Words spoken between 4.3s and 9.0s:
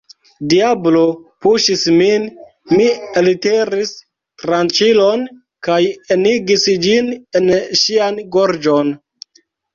tranĉilon kaj enigis ĝin en ŝian gorĝon.